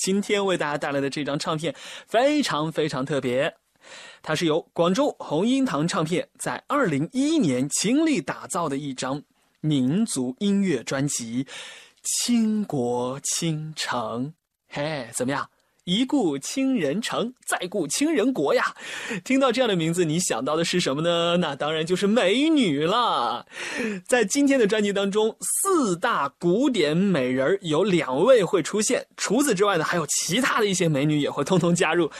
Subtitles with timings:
[0.00, 1.74] 今天为大家带来的这张唱片
[2.06, 3.54] 非常非常特别，
[4.22, 9.22] 它是由广州红樱堂唱片在二零一一年倾力打造的一张
[9.60, 11.44] 民族音乐专辑
[12.02, 14.28] 《倾国倾城》。
[14.68, 15.50] 嘿，怎么样？
[15.84, 18.74] 一顾倾人城，再顾倾人国呀！
[19.24, 21.36] 听到这样的名字，你想到的是什么呢？
[21.38, 23.46] 那当然就是美女了。
[24.06, 32.10] 在今天的专辑当中，四大古典美人有两位会出现，除此之外呢，还有其他的一些美女也会通通加入。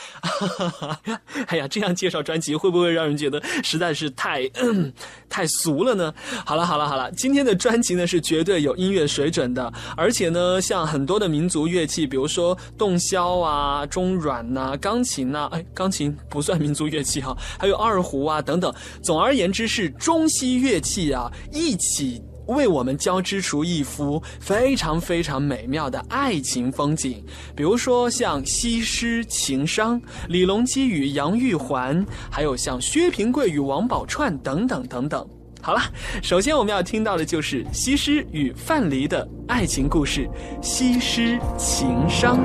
[1.47, 4.49] 哎呀，这样介绍专辑会不会让人觉得实在是太
[5.29, 6.13] 太俗了呢？
[6.45, 13.50] 好了好了好了，今天的专辑呢是绝对有音乐水准的，而且呢，像很多的民族乐器，比如说洞箫啊。
[13.51, 18.73] 啊，中阮呐，钢琴呐，哎，钢琴不算民族乐器哈，还有二胡啊等等。
[19.03, 27.21] 总而言之，是中西乐器啊一起为我们交织出一幅非常非常美妙的爱情风景。
[27.53, 35.27] 比如说像西施情伤、李隆基与杨玉环，还有像薛平贵与王宝钏等等等等。
[35.61, 35.81] 好了，
[36.23, 40.25] 首先我们要听到的就是西施与范蠡的爱情故事，
[40.63, 42.37] 《西施情伤》。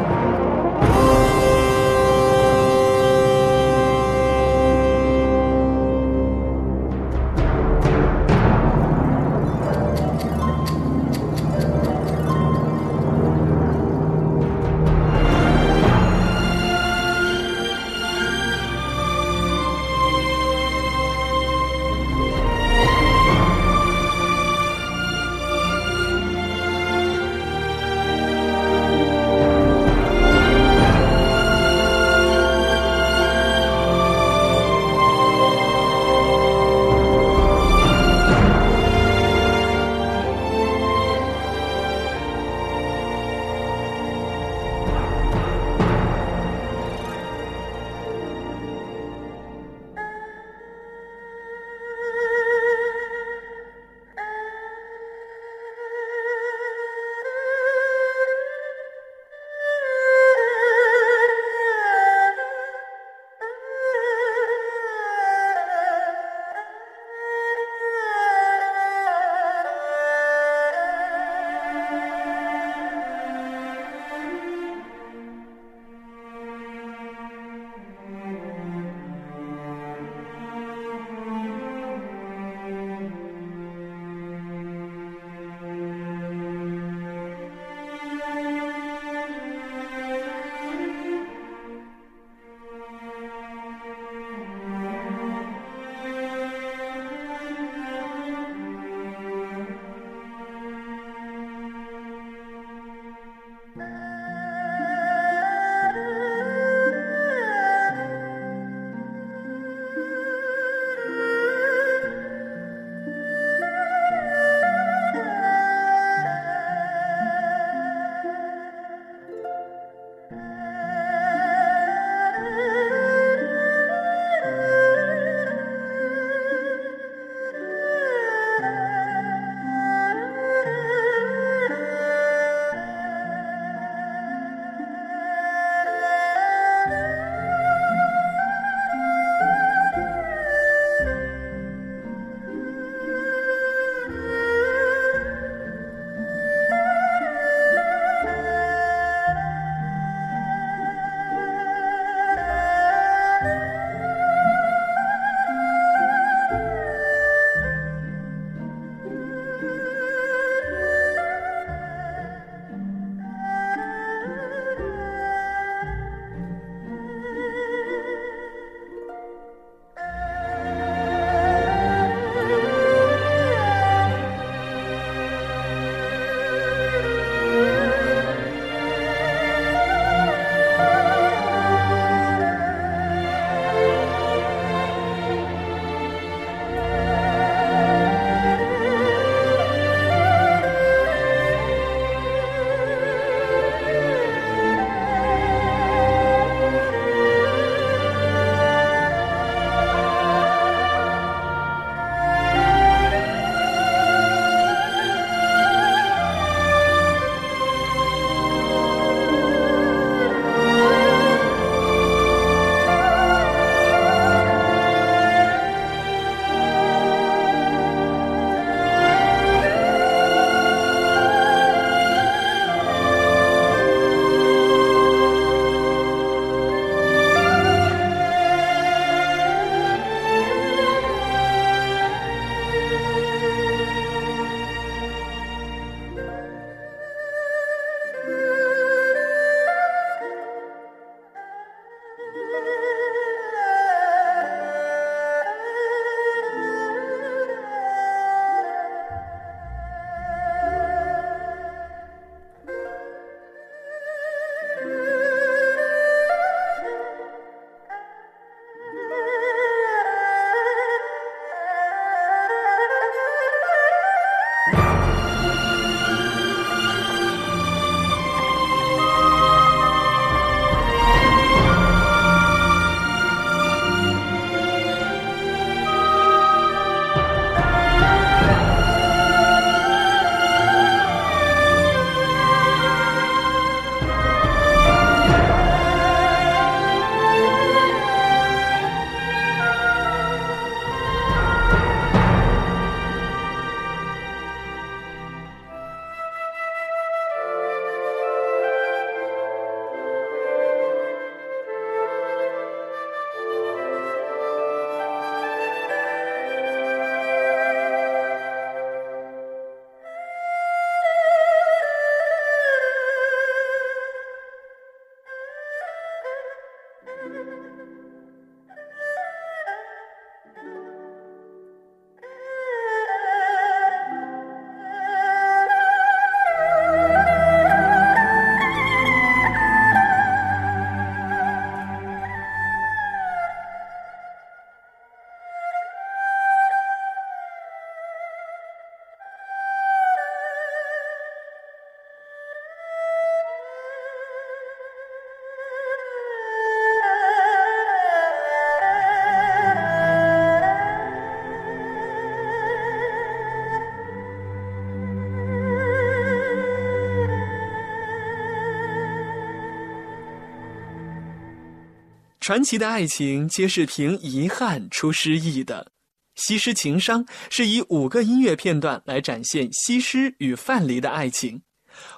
[362.46, 365.90] 传奇的爱情皆是凭遗憾出诗意的，
[366.46, 371.62] 《西施情伤》是以五个音乐片段来展现西施与范蠡的爱情。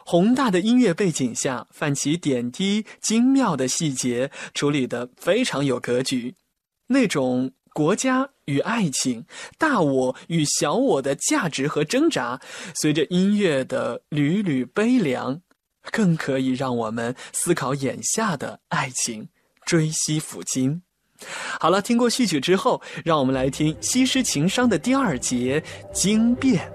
[0.04, 6.34] 宏大的音乐背景下，范其点滴精妙的细节处理得非常有格局。
[6.88, 9.24] 那种国家与爱情、
[9.56, 12.38] 大我与小我的价值和挣扎，
[12.74, 15.40] 随着音乐的缕缕悲凉，
[15.90, 19.30] 更可以让我们思考眼下的爱情。
[19.68, 20.80] 追昔抚今。
[21.60, 25.62] 好了，听过序曲之后，让我们来听《西施情商》的第二节
[25.92, 26.72] 惊变。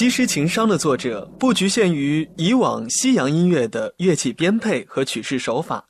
[0.00, 5.84] 西施情商的作者不局限于以往西洋音乐的乐器编配和曲式手法，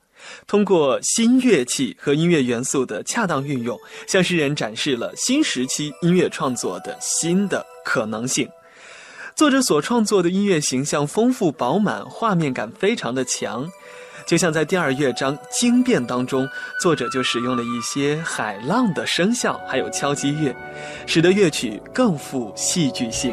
[0.48, 8.48] 通过新乐器和音乐元素的恰当运用，向世人展示了新时期音乐创作的新的可能性。
[9.36, 13.70] 作者所创作的音乐形象丰富饱满，画面感非常的强。
[14.26, 16.48] 就像在第二乐章《惊变》当中，
[16.80, 20.52] 作者就使用了一些海浪的声效，还有敲击乐，
[21.06, 23.32] 使得乐曲更富戏剧性。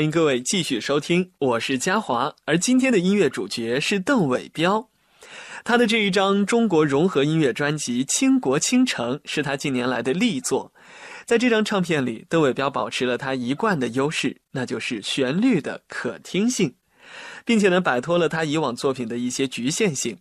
[0.00, 4.88] 欢迎各位继续收听，我是嘉华，而今天的音乐主角是邓伟彪，
[5.62, 10.72] 他的这一张中国融合音乐专辑《倾国倾城》是他近年来的力作，
[11.26, 16.76] 在这张唱片里，邓伟彪保持了他一贯的优势，那就是旋律的可听性，
[17.44, 20.16] 并且呢摆脱了他以往作品的一些局限性。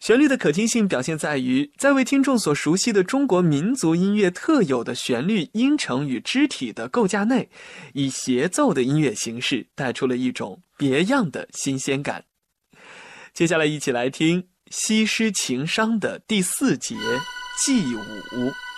[0.00, 7.50] 旋律的可听性表现在于，在为听众所熟悉的中国民族音乐特有的旋律音程与肢体的构架内，
[7.92, 12.24] 以协奏的音乐形式带出了一种别样的新鲜感。
[13.34, 16.96] 接下来，一起来听《西施情伤》的第四节
[17.62, 18.69] 祭舞。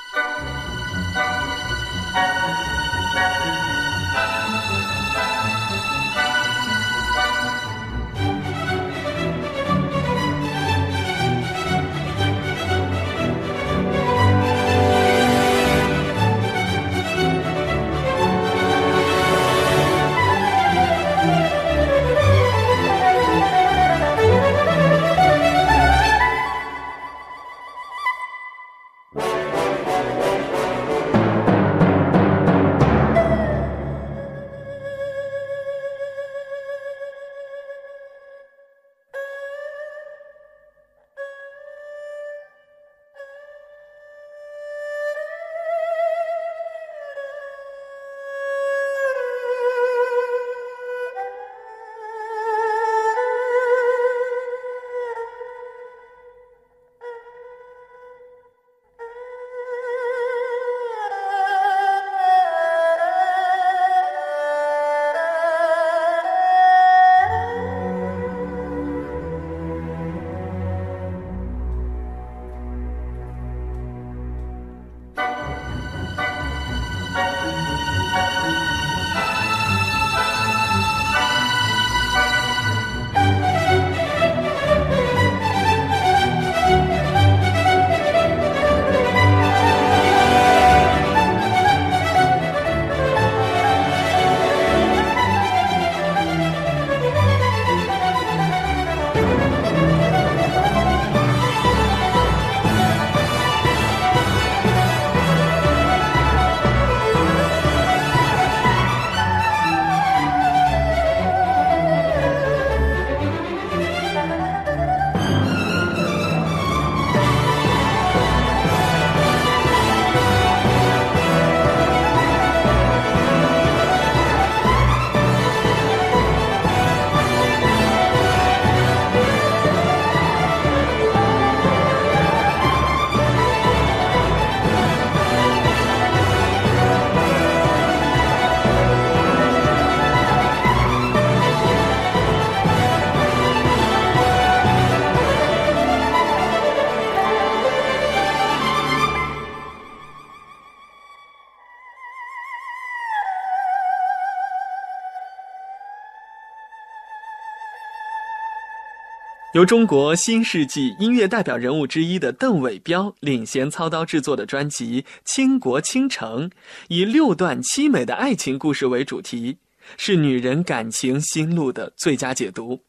[159.62, 166.50] 由中国新世纪音乐代表人物之一的邓伟彪领衔操刀制作的专辑《倾国倾城》，
[166.88, 169.58] 以六段凄美的爱情故事为主题，
[169.96, 172.80] 是女人感情心路的最佳解读。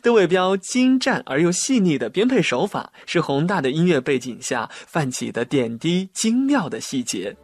[0.00, 7.36] 邓伟彪精湛而又细腻的编配手法，是宏大的音乐背景下泛起的点滴精妙的细节。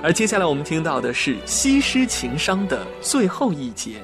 [0.00, 4.00] 而接下来我们听到的是西施情商的最后一节。